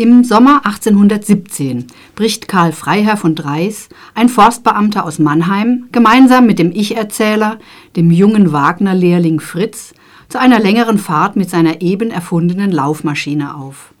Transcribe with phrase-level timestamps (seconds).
[0.00, 6.70] Im Sommer 1817 bricht Karl Freiherr von Dreis, ein Forstbeamter aus Mannheim, gemeinsam mit dem
[6.70, 7.58] Ich-Erzähler,
[7.96, 9.94] dem jungen Wagner-Lehrling Fritz,
[10.28, 13.92] zu einer längeren Fahrt mit seiner eben erfundenen Laufmaschine auf.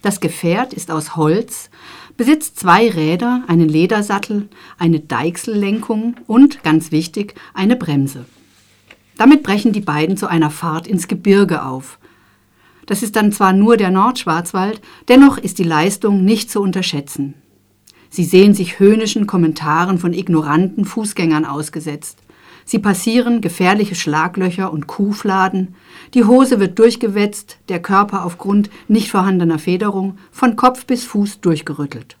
[0.00, 1.70] Das Gefährt ist aus Holz,
[2.16, 4.48] besitzt zwei Räder, einen Ledersattel,
[4.78, 8.26] eine Deichsellenkung und, ganz wichtig, eine Bremse.
[9.18, 11.98] Damit brechen die beiden zu einer Fahrt ins Gebirge auf,
[12.92, 17.32] das ist dann zwar nur der Nordschwarzwald, dennoch ist die Leistung nicht zu unterschätzen.
[18.10, 22.18] Sie sehen sich höhnischen Kommentaren von ignoranten Fußgängern ausgesetzt.
[22.66, 25.74] Sie passieren gefährliche Schlaglöcher und Kuhfladen,
[26.12, 32.18] die Hose wird durchgewetzt, der Körper aufgrund nicht vorhandener Federung von Kopf bis Fuß durchgerüttelt.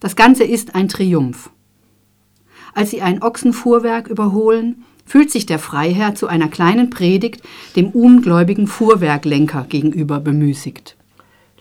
[0.00, 1.48] Das Ganze ist ein Triumph.
[2.74, 7.42] Als sie ein Ochsenfuhrwerk überholen, fühlt sich der Freiherr zu einer kleinen Predigt
[7.76, 10.96] dem ungläubigen Fuhrwerklenker gegenüber bemüßigt.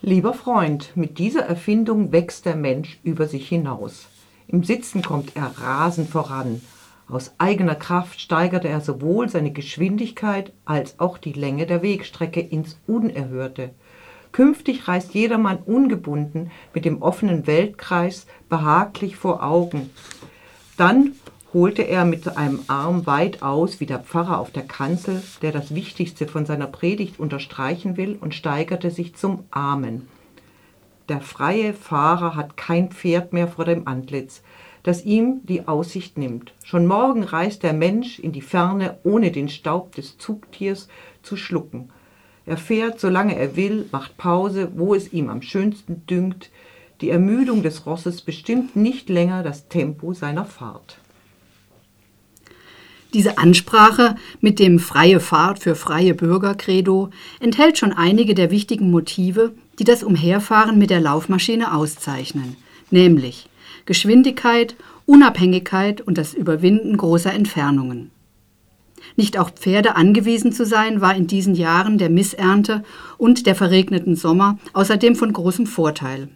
[0.02, 4.08] Lieber Freund, mit dieser Erfindung wächst der Mensch über sich hinaus.
[4.48, 6.62] Im Sitzen kommt er rasend voran.
[7.08, 12.78] Aus eigener Kraft steigerte er sowohl seine Geschwindigkeit als auch die Länge der Wegstrecke ins
[12.88, 13.72] Unerhörte.
[14.32, 19.90] Künftig reist jedermann ungebunden mit dem offenen Weltkreis behaglich vor Augen.
[20.76, 21.12] Dann
[21.54, 25.76] holte er mit einem Arm weit aus wie der Pfarrer auf der Kanzel, der das
[25.76, 30.08] Wichtigste von seiner Predigt unterstreichen will, und steigerte sich zum Amen.
[31.10, 34.42] Der freie Fahrer hat kein Pferd mehr vor dem Antlitz,
[34.82, 36.54] das ihm die Aussicht nimmt.
[36.64, 40.88] Schon morgen reist der Mensch in die Ferne, ohne den Staub des Zugtiers
[41.22, 41.90] zu schlucken.
[42.46, 46.50] Er fährt, solange er will, macht Pause, wo es ihm am schönsten dünkt.
[47.00, 50.98] Die Ermüdung des Rosses bestimmt nicht länger das Tempo seiner Fahrt.
[53.14, 58.90] Diese Ansprache mit dem freie Fahrt für freie Bürger Credo enthält schon einige der wichtigen
[58.90, 62.56] Motive, die das Umherfahren mit der Laufmaschine auszeichnen,
[62.90, 63.50] nämlich
[63.86, 68.10] Geschwindigkeit, Unabhängigkeit und das Überwinden großer Entfernungen.
[69.16, 72.84] Nicht auf Pferde angewiesen zu sein, war in diesen Jahren der Missernte
[73.18, 76.30] und der verregneten Sommer außerdem von großem Vorteil.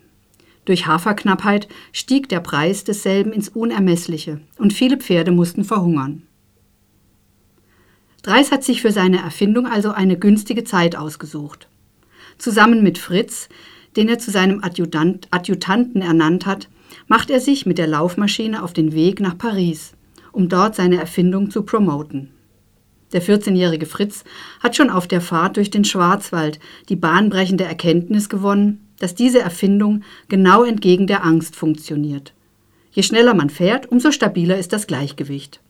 [0.65, 6.26] Durch Haferknappheit stieg der Preis desselben ins Unermessliche und viele Pferde mussten verhungern.
[8.23, 11.67] Dreis hat sich für seine Erfindung also eine günstige Zeit ausgesucht.
[12.37, 13.49] Zusammen mit Fritz,
[13.95, 16.67] den er zu seinem Adjutant, Adjutanten ernannt hat,
[17.07, 19.93] macht er sich mit der Laufmaschine auf den Weg nach Paris,
[20.31, 22.31] um dort seine Erfindung zu promoten.
[23.13, 24.25] Der 14-jährige Fritz
[24.61, 30.03] hat schon auf der Fahrt durch den Schwarzwald die bahnbrechende Erkenntnis gewonnen, dass diese Erfindung
[30.27, 32.33] genau entgegen der Angst funktioniert.
[32.91, 35.61] Je schneller man fährt, umso stabiler ist das Gleichgewicht.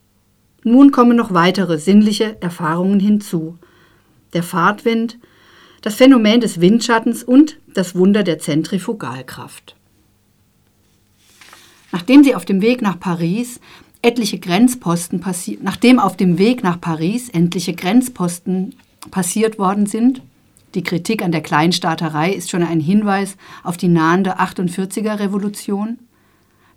[0.64, 3.58] Nun kommen noch weitere sinnliche Erfahrungen hinzu.
[4.34, 5.18] Der Fahrtwind,
[5.82, 9.76] das Phänomen des Windschattens und das Wunder der Zentrifugalkraft.
[11.92, 13.60] Nachdem sie auf dem Weg nach Paris
[14.02, 18.76] etliche Grenzposten passiert, nachdem auf dem Weg nach Paris endliche Grenzposten
[19.12, 20.22] passiert worden sind,
[20.76, 25.98] die Kritik an der Kleinstaaterei ist schon ein Hinweis auf die nahende 48er Revolution,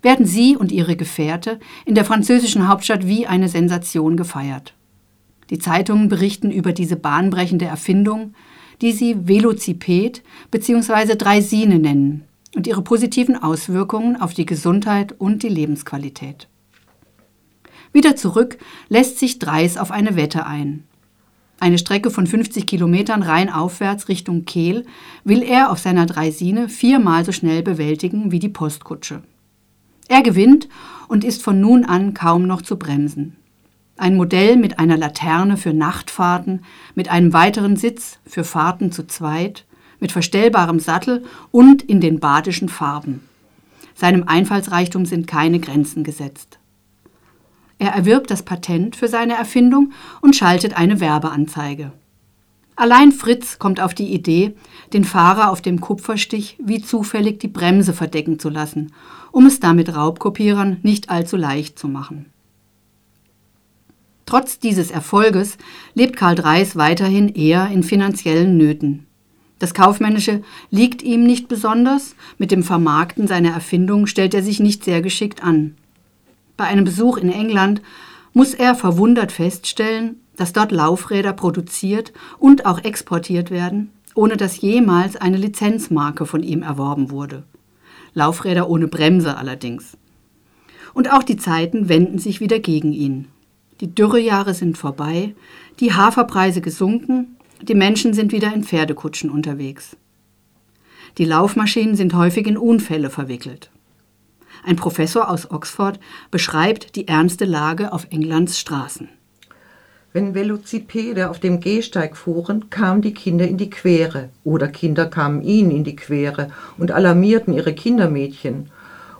[0.01, 4.73] werden sie und ihre Gefährte in der französischen Hauptstadt wie eine Sensation gefeiert.
[5.49, 8.33] Die Zeitungen berichten über diese bahnbrechende Erfindung,
[8.81, 11.15] die sie Velociped bzw.
[11.15, 12.23] Dreisine nennen
[12.55, 16.47] und ihre positiven Auswirkungen auf die Gesundheit und die Lebensqualität.
[17.93, 18.57] Wieder zurück
[18.89, 20.83] lässt sich Dreis auf eine Wette ein.
[21.59, 24.85] Eine Strecke von 50 Kilometern rein aufwärts Richtung Kehl
[25.23, 29.21] will er auf seiner Dreisine viermal so schnell bewältigen wie die Postkutsche.
[30.11, 30.67] Er gewinnt
[31.07, 33.37] und ist von nun an kaum noch zu bremsen.
[33.95, 39.65] Ein Modell mit einer Laterne für Nachtfahrten, mit einem weiteren Sitz für Fahrten zu zweit,
[40.01, 43.21] mit verstellbarem Sattel und in den badischen Farben.
[43.95, 46.59] Seinem Einfallsreichtum sind keine Grenzen gesetzt.
[47.79, 51.93] Er erwirbt das Patent für seine Erfindung und schaltet eine Werbeanzeige.
[52.81, 54.55] Allein Fritz kommt auf die Idee,
[54.91, 58.91] den Fahrer auf dem Kupferstich wie zufällig die Bremse verdecken zu lassen
[59.31, 62.27] um es damit Raubkopierern nicht allzu leicht zu machen.
[64.25, 65.57] Trotz dieses Erfolges
[65.93, 69.07] lebt Karl Dreis weiterhin eher in finanziellen Nöten.
[69.59, 74.83] Das Kaufmännische liegt ihm nicht besonders, mit dem Vermarkten seiner Erfindung stellt er sich nicht
[74.83, 75.75] sehr geschickt an.
[76.57, 77.81] Bei einem Besuch in England
[78.33, 85.15] muss er verwundert feststellen, dass dort Laufräder produziert und auch exportiert werden, ohne dass jemals
[85.15, 87.43] eine Lizenzmarke von ihm erworben wurde.
[88.13, 89.97] Laufräder ohne Bremse allerdings.
[90.93, 93.27] Und auch die Zeiten wenden sich wieder gegen ihn.
[93.79, 95.33] Die Dürrejahre sind vorbei,
[95.79, 99.95] die Haferpreise gesunken, die Menschen sind wieder in Pferdekutschen unterwegs.
[101.17, 103.71] Die Laufmaschinen sind häufig in Unfälle verwickelt.
[104.63, 105.99] Ein Professor aus Oxford
[106.29, 109.09] beschreibt die ernste Lage auf Englands Straßen.
[110.13, 115.41] Wenn Velocipede auf dem Gehsteig fuhren, kamen die Kinder in die Quere oder Kinder kamen
[115.41, 118.69] ihnen in die Quere und alarmierten ihre Kindermädchen.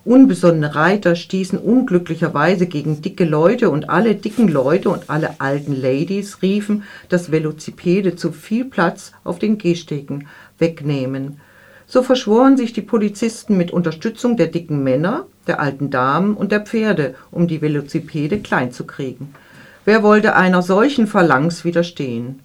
[0.04, 6.42] Unbesonnene Reiter stießen unglücklicherweise gegen dicke Leute und alle dicken Leute und alle alten Ladies
[6.42, 10.28] riefen, dass Velocipede zu viel Platz auf den Gehstegen
[10.58, 11.40] wegnehmen.
[11.88, 16.62] So verschworen sich die Polizisten mit Unterstützung der dicken Männer, der alten Damen und der
[16.62, 19.34] Pferde, um die Velocipede klein zu kriegen.
[19.83, 22.39] Wer wollte einer solchen Phalanx widerstehen?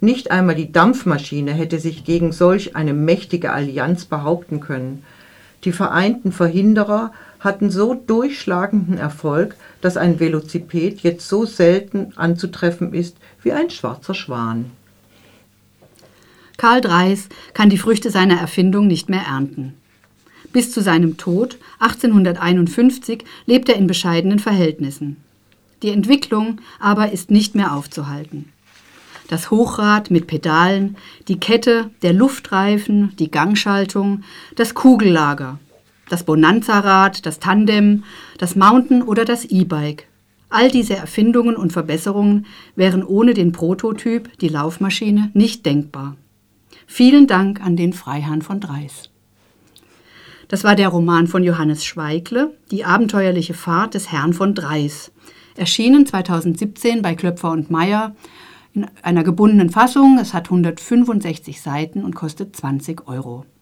[0.00, 5.02] Nicht einmal die Dampfmaschine hätte sich gegen solch eine mächtige Allianz behaupten können.
[5.64, 13.16] Die vereinten Verhinderer hatten so durchschlagenden Erfolg, dass ein Velociped jetzt so selten anzutreffen ist
[13.42, 14.70] wie ein schwarzer Schwan.
[16.58, 19.74] Karl Dreis kann die Früchte seiner Erfindung nicht mehr ernten.
[20.52, 25.16] Bis zu seinem Tod 1851 lebt er in bescheidenen Verhältnissen.
[25.86, 28.46] Die Entwicklung aber ist nicht mehr aufzuhalten.
[29.28, 30.96] Das Hochrad mit Pedalen,
[31.28, 34.24] die Kette, der Luftreifen, die Gangschaltung,
[34.56, 35.60] das Kugellager,
[36.08, 38.02] das Bonanza-Rad, das Tandem,
[38.36, 40.08] das Mountain oder das E-Bike.
[40.48, 46.16] All diese Erfindungen und Verbesserungen wären ohne den Prototyp, die Laufmaschine, nicht denkbar.
[46.88, 49.10] Vielen Dank an den Freiherrn von Dreis.
[50.48, 55.12] Das war der Roman von Johannes Schweigle, Die abenteuerliche Fahrt des Herrn von Dreis,
[55.58, 58.14] erschienen 2017 bei Klöpfer und Meyer
[58.74, 60.18] in einer gebundenen Fassung.
[60.20, 63.46] Es hat 165 Seiten und kostet 20 Euro.